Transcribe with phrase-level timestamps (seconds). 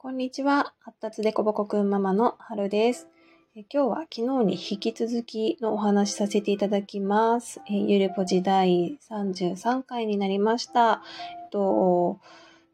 [0.00, 0.74] こんにちは。
[0.78, 3.08] 発達でこぼこくんママの春です。
[3.56, 7.60] え今日は昨日に引き続きのお話しさせていただきます。
[7.68, 11.02] えゆるぽじ第33回になりました。
[11.42, 12.20] えっと、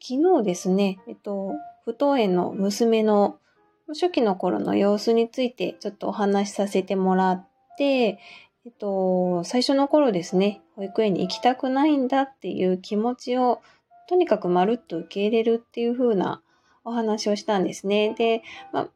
[0.00, 1.54] 昨日ですね、えっと、
[1.84, 3.40] 不登園の娘の
[3.88, 8.20] 初期の頃の様子についてちょっとお話しさせてもらって、
[8.64, 13.60] えっと、最初の頃ですね、保育園に行きたくないんだっていう気持ちを
[14.08, 16.42] とにかくまるっと受け入れるっていう風な
[16.88, 18.14] お話をしたんですね。
[18.14, 18.88] で、まあ、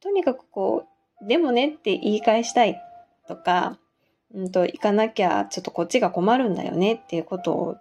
[0.00, 0.86] とにかくこ
[1.22, 2.80] う、でもねって言い返したい
[3.28, 3.78] とか、
[4.34, 7.76] うんと、行かなきゃちょっとこっちが困るんだよねっていうことを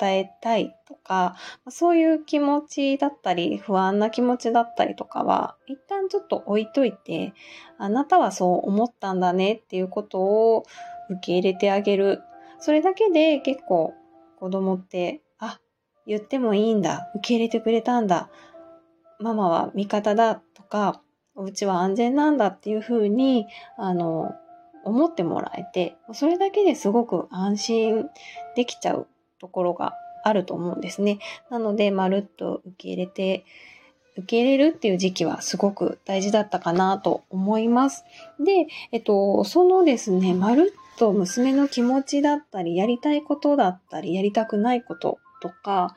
[0.00, 1.36] 伝えたいとか、
[1.68, 7.34] そういう気持ちだったり、不安な気持ちだったりとかは、一旦ちょっと置いといて、
[7.78, 10.64] あなたはそう思ったんだねっていうことを
[11.10, 12.22] 受け入れてあげる。
[12.58, 13.92] それだけで結構
[14.38, 15.58] 子供って、あ、
[16.06, 17.10] 言ってもいいんだ。
[17.16, 18.30] 受け入れてくれたんだ。
[19.22, 21.00] ママは味方だとか、
[21.34, 23.46] お家は安全なんだっていうふうに、
[23.78, 24.34] あの、
[24.84, 28.06] 思ってもらえて、それだけですごく安心
[28.56, 29.06] できちゃう
[29.40, 31.18] ところがあると思うんですね。
[31.50, 33.44] なので、まるっと受け入れて、
[34.16, 38.04] 受け入れるっていう時期はすごく大事だったかなと思います。
[38.38, 45.96] で、えっと、そのですね、まるっと娘の気持ちだったり、やりたいことだったり、やりたくないこととか、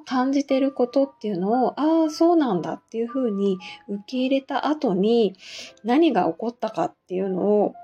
[0.00, 5.36] 感じてることっていうのを、ああ、そうなんだっていうふうに受け入れた後に
[5.84, 7.74] 何が起こったかっていうのを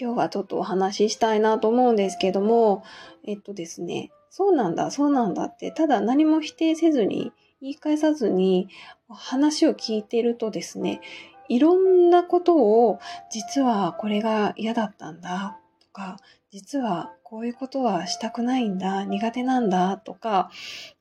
[0.00, 2.82] 今日はちょっとお話ししたいなと思うんですけども、
[3.24, 8.68] えっとですね、そうなんだ、そうなんだって、ただ何も否定せずに、言い返さずに
[9.08, 11.00] 話を聞いてるとですね、
[11.48, 12.98] いろんなことを
[13.30, 16.16] 実はこれが嫌だったんだとか、
[16.52, 20.50] 実はこういうことはしたくないんだ、苦手なんだとか、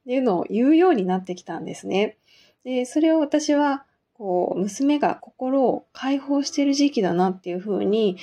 [0.01, 2.17] っていうのを言うようになってきたんですね。
[2.63, 8.17] で、それを私は、こう、娘が心を解放している時期だなっていうふうに、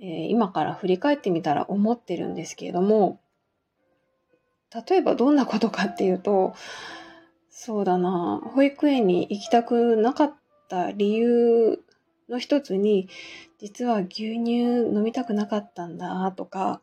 [0.00, 3.20] えー今から振り返ってみたら思ってるんですけれども、
[4.88, 6.54] 例えばどんなことかっていうと、
[7.48, 10.34] そうだな、保育園に行きたくなかっ
[10.68, 11.80] た理由
[12.28, 13.08] の一つに、
[13.62, 16.82] 実は牛乳飲みたくなかったんだとか、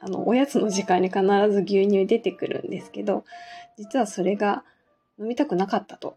[0.00, 1.20] あの、おやつの時間に必
[1.50, 3.24] ず牛乳出てくるんですけど、
[3.76, 4.62] 実はそれが
[5.18, 6.16] 飲みたくなかったと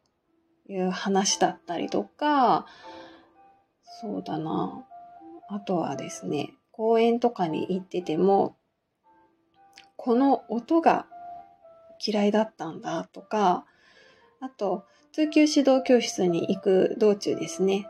[0.70, 2.68] いう話だったりとか、
[4.02, 4.86] そうだな。
[5.50, 8.56] あとはですね、公園とかに行ってても、
[9.96, 11.08] この音が
[12.06, 13.66] 嫌いだったんだとか、
[14.40, 17.88] あと、通級指導教室に行く道中ですね、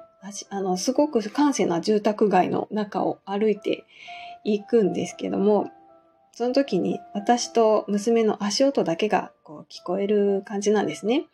[0.49, 3.85] あの、すごく閑静な住宅街の中を歩いて
[4.43, 5.71] 行くんですけども、
[6.33, 11.25] その時に私と娘の足音だけがこう聞こえる感じなんですね。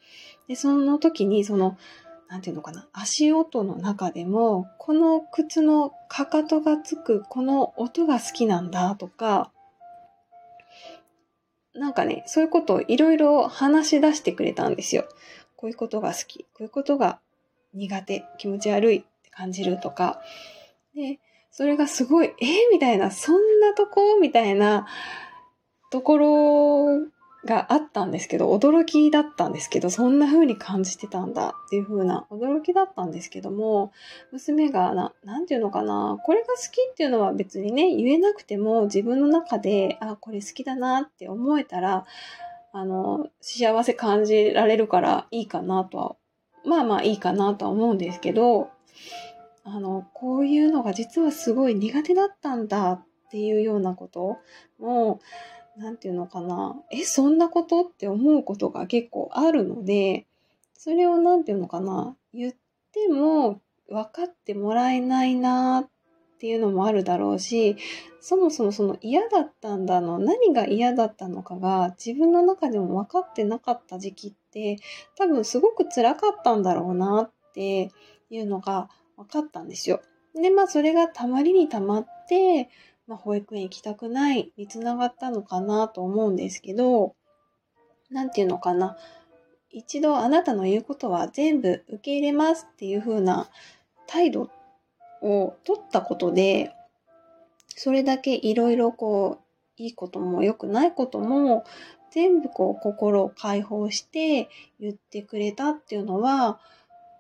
[0.48, 1.78] で、その時にその、
[2.30, 9.52] なんていうのかな、足音の中でも、この靴のかかとがつくこの音が好きなんだとか、
[11.74, 15.08] なんかね、そういうことをいろいろ話し出してくれたんですよ。
[15.56, 17.20] こういうことが好き、こういうことが
[17.78, 20.20] 苦手、気持ち悪いって感じるとか。
[20.96, 21.20] で、
[21.52, 24.88] それがすごい、えー、みたいな、そんなとこみたいな
[25.90, 27.08] ところ
[27.46, 33.92] があったんですけど、驚きだったんですけど、そんな風に感じてたんだっていう風な驚きだったんですけども、
[34.32, 42.06] 娘がな、なんていうのかな、これが好きっていうのは別にね、言えなくても自分の中で、あ、これ好きだなって思えたら、
[42.74, 46.16] あの、幸せ感じられるからいいかなとは、
[46.68, 48.70] まあまあいいかなとは思うんですけど、
[49.64, 54.38] あの、こういうのが実はすごい苦手だったんだっていうようなこと
[54.80, 55.20] も、
[55.78, 60.28] 何て言うのかな、え、そんなことって思うことが結構あるので、
[60.74, 62.54] それを何て言うのかな、言っ
[62.92, 65.90] ても分かってもらえないなっ
[66.38, 67.78] っていうのもあるだろうし、
[68.22, 74.78] そもそもその嫌だったんだの、何が嫌だったのかが自分の中でも分かってなかった時期って、
[75.18, 77.92] 多分すごく辛かったんだろうなって
[78.30, 80.02] いうのが分かったんですよ。
[80.36, 82.70] で、まあそれがたまりにたまって、
[83.08, 87.16] まあ保育園行きたくないにつながったのかなと思うんですけど、
[88.12, 88.96] なんていうのかな。
[89.72, 93.50] 一度あなたの言うことは全部受け入れますっていう風な
[94.06, 94.50] 態度っ
[95.22, 96.74] を取ったことで、
[97.70, 101.64] それだけいろいろこう、いいことも良くないことも、
[102.12, 104.50] 全部こう心を解放して
[104.80, 106.60] 言ってくれたっていうのは、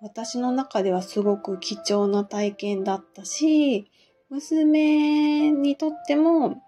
[0.01, 3.89] 私の中ではすごく貴重な体験だったし、
[4.29, 6.61] 娘にとっても、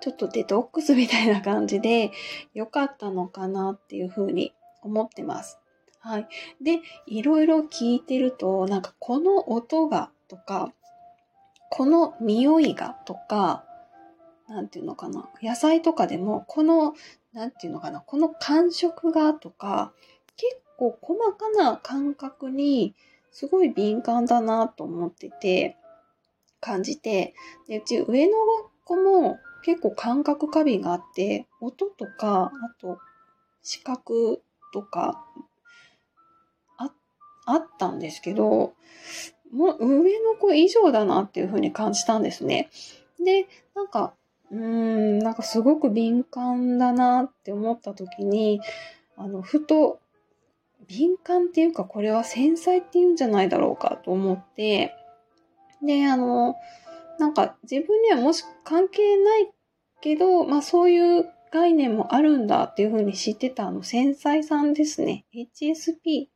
[0.00, 2.12] ちょっとデトックスみたいな感じで
[2.54, 4.52] 良かったのかなっていうふうに
[4.82, 5.58] 思ってます。
[6.00, 6.28] はい。
[6.62, 10.72] で、いろいろ聞いてると、なんかこの音がとか、
[11.70, 13.64] この匂いがとか、
[14.48, 15.28] なんていうのかな。
[15.42, 16.94] 野菜とかでも、この、
[17.32, 18.00] なんていうのかな。
[18.00, 19.92] この感触がとか、
[20.36, 22.94] 結構細かな感覚に
[23.30, 25.76] すごい敏感だなと思ってて、
[26.60, 27.34] 感じて、
[27.68, 28.32] でうち上の
[28.84, 32.98] 子も結構感覚過敏があって、音とか、あと
[33.62, 34.42] 視覚
[34.72, 35.24] とか、
[36.78, 36.90] あ、
[37.46, 38.74] あったんですけど、
[39.52, 42.70] もう上の子以上だなっていう風に感じたんですね。
[43.24, 44.14] で、なんか、
[44.50, 48.60] うーん、なんかすごく敏感だなって思った時に、
[49.16, 50.00] あの、ふと、
[50.86, 54.94] 敏感っていうかこれは繊細っていうんじゃないだろうかと思って、
[55.84, 56.54] で、あの、
[57.18, 59.50] なんか自分にはもし関係ない
[60.00, 65.26] けど、まあそういう概念もあるんだっていうふうに知ってたあの繊細さんですね。
[65.34, 66.28] HSP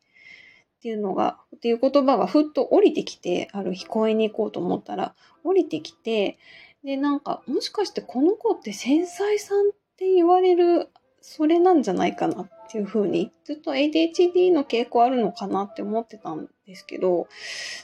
[0.83, 5.15] っていうのが、っていう言葉がふっと降りてきて、ある日公園に行こうと思ったら、
[5.45, 6.39] 降りてきて、
[6.83, 10.89] で、なんか、もしかしてこの子って繊細さんって言われる、
[11.21, 17.29] それなんじゃないかなっていうふうに、ずっと ADHD の傾向あるのかなって思ってたんですけど、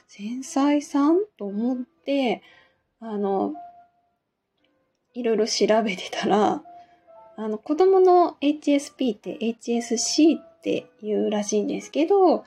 [0.09, 2.43] 繊細さんと思って、
[2.99, 3.55] あの、
[5.15, 6.65] いろいろ調べてたら、
[7.37, 12.45] あの、子供の HSP って HSC って言うらしいんですけど、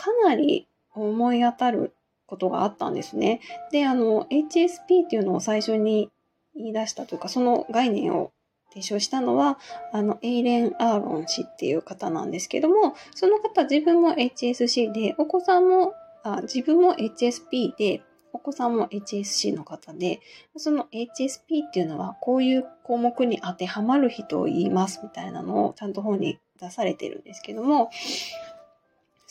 [0.00, 1.92] かなり思い当たる
[2.26, 3.40] ことがあったんですね。
[3.70, 6.10] で、あの、HSP っていうのを最初に
[6.54, 8.32] 言い出したというか、その概念を
[8.70, 9.58] 提唱したのは、
[9.92, 15.92] あの、エイレン・アーロン氏っていう方なんですけども、その方自分も HSC で、お子さんも、
[16.22, 20.20] あ自分も HSP で、お子さんも HSC の方で、
[20.56, 27.90] その HSP っていうのはこういう項目に当てはまる人を言いますみたいなのをちゃんと本に出されてるんですけども、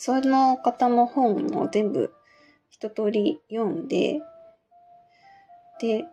[0.02, 2.10] その方の本を全部
[2.70, 4.22] 一通り読んで、
[5.78, 6.06] で、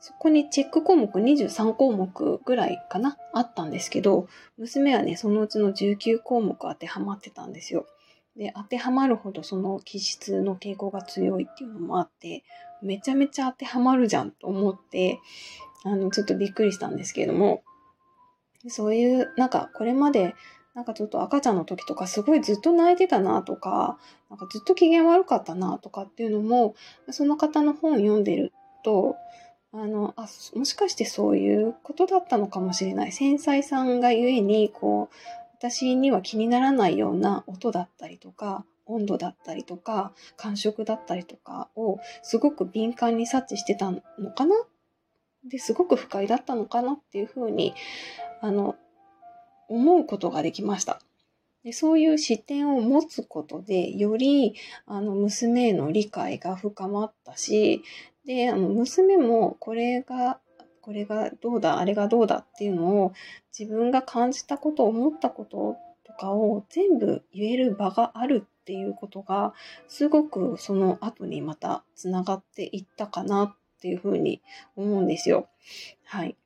[0.00, 4.26] そこにチェック項目23項目ぐらいかなあったんですけど、
[4.58, 7.86] 娘はね、そのうちの19項目当てはまってたんですよ。
[8.36, 12.42] で、当てはまるほどその気質の傾向が強いっていうのもあって、
[12.82, 15.20] めちゃめちゃ当てはまるじゃんと思って、
[15.84, 17.62] あの、ちょっとびっくりしたんですけれども、
[18.66, 20.34] そういう、なんかこれまで
[20.74, 26.74] なんかちょっと赤ちゃんの時とかすごいずっと泣いてたなとか、なんかずっと機嫌悪かったなとかっていうのも、
[27.10, 28.52] その方の本読んでる
[28.84, 29.16] と、
[29.72, 33.12] あの、あ、もしかしてそういうことだったのかもしれない。
[33.12, 35.14] 繊細さんがゆえに、こう、
[35.58, 44.00] 私には気にならないような音だったりとか、温度だったりとか、感触だったりとかをすごく敏感に察知してたの
[44.34, 44.56] かな？
[45.44, 47.74] ですごく不快だったのかなっていうふうに、
[48.40, 48.74] あの、
[49.70, 51.00] 思うことができました。
[51.64, 54.54] でそういう視点を持つことで、より、
[54.86, 57.82] あの、娘への理解が深まったし、
[58.24, 60.40] で、あの、娘もこれが、
[60.80, 63.12] これがどうだ、あれがどうだっていうのを、
[63.56, 69.52] 自分が感じたこと、思ったこととかを全部言える場があるっていうことが、
[69.86, 74.40] すごくその後にまた繋がっていったかなっていうふうに
[74.76, 75.48] 思うんですよ。
[76.04, 76.36] はい。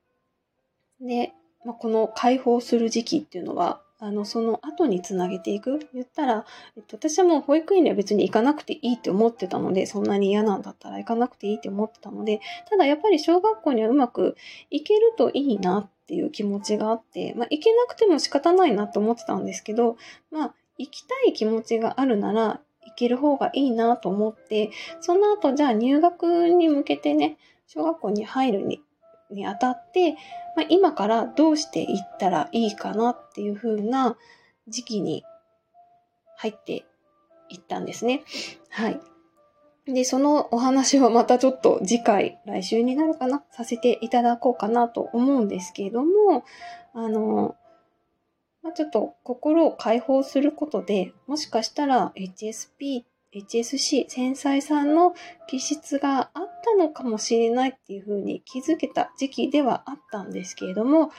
[0.99, 1.33] で、
[1.65, 5.79] まあ、この解放する時期っていうのは、あの、その後につなげていく。
[5.93, 6.45] 言ったら、
[6.75, 14.35] えっと、私はもう保育園には別に行かなくていいって思ってたので、そんなに嫌なんだったら行かなくていいって思ってたので、ただやっぱり小学校にはうまく
[14.69, 19.97] 行けるといいなっていう気持ちがあって、まあ、行けなくても仕方ないなと思ってたんですけど、
[20.29, 27.37] まあ、行きたい気持ちがあるなら、行ける方がいいなと思って、その後じゃあ入学に向けてね、
[27.67, 28.81] 小学校に入るに
[29.35, 30.13] にあたって、
[30.55, 34.17] まあ、今からどうしていったらいいかなっていう風な
[34.67, 35.23] 時期に
[36.37, 36.85] 入って
[37.49, 38.23] いったんですね。
[38.69, 38.99] はい。
[39.85, 46.43] で、そのお話はまたちょっと次回、来週になるかな、させていただこうかなと思うんですけれども、
[46.93, 47.55] あの、
[48.63, 53.03] まあ、ちょっと心を解放することで、もしかしたら HSP
[53.35, 55.13] HSC 繊細さんの
[55.47, 61.11] 気質があったのかもしれないっていうふうに気づけた時期ではあったんですけれども、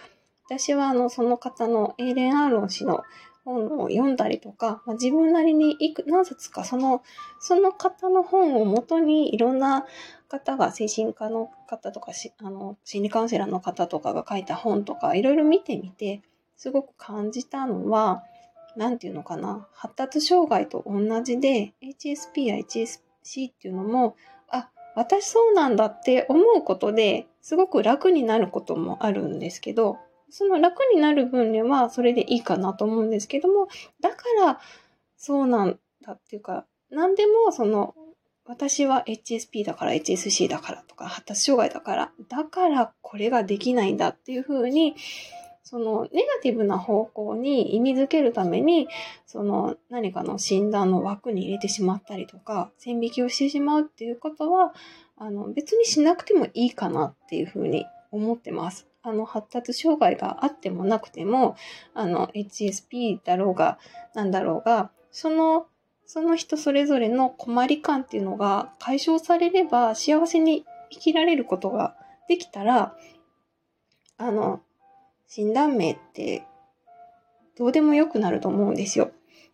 [0.46, 3.02] 私はあの、その方のエイレン・アーロン氏の
[3.44, 7.02] 本を読んだりとか、まあ、自分なりにいく何冊かその、
[7.38, 9.86] その方の本をもとにいろんな
[10.28, 16.22] 方が精神科の方とかあの心理カウンセラーの方とかが書いた本とかいろいろ見てみて、
[16.56, 18.24] すごく感じたのは、
[18.76, 24.16] なんていうのかな、発達障害と同じで、HSP や HSC っていうのも、
[24.96, 29.98] 私そうなんだって思うことですごく楽になることもあるんですけど、
[30.30, 33.68] その楽になる分にはそれでいいかなと思うんですけども、
[34.00, 34.58] だから
[35.16, 37.94] そうなんだっていうか、何でもその、
[38.46, 44.96] 私は HSP だから HSC だからとか発達障害だから、だからこれができないんだっていうふうに、
[45.66, 48.86] そのネガティブな方向に意味づけるために、
[49.26, 54.74] その何かの診断の枠に入れてしまったりとか、線引きをしてしまうっていうことは、
[55.16, 58.86] あの別にしなくてもいいかなっていうふうに思ってます。
[59.02, 61.56] あの発達障害があってもなくても、
[61.94, 63.80] あの HSP だろうが、
[64.14, 65.66] なんだろうが、その
[66.04, 71.96] その人それぞれの困り感っていうのが解消されれば幸せに生きられることが
[72.28, 72.96] できたら、
[74.16, 74.60] あの、
[75.26, 76.44] 診断名って
[77.56, 79.10] どうでもよくなると思うんですよ。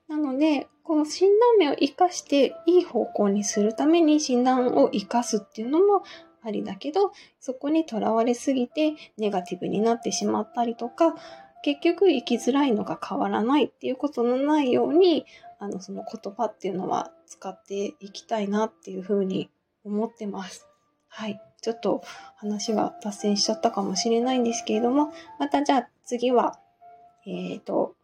[0.08, 6.02] なので、この診断名を活かしていい方向にするために診断を活かすっていうのも
[6.42, 11.14] ありだけど、そこにとらわれすぎてネガティブになってしまったりとか、
[11.62, 15.24] 結局生きづらいのが変わらないっていうことのないように、
[15.60, 19.48] あの、その言葉っていうのは使っていきたいなっていうふうに
[19.84, 20.66] 思ってます。
[21.06, 21.40] はい。
[21.62, 22.02] ちょっと
[22.36, 26.58] 話が脱線しちゃったかもしれないんですけれども、またじゃあ次は、
[27.24, 27.94] えっ、ー、と、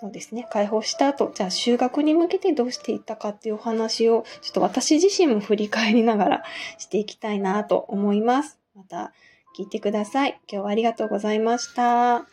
[0.00, 6.42] そうですね、解放した後、じゃあ修学に向けてどうしていったかっていうお話を、ちょっと私自身も振り返りながら
[6.78, 8.58] していきたいなと思います。
[8.74, 9.12] また
[9.56, 10.40] 聞いてください。
[10.50, 12.26] 今日はありがとうございました。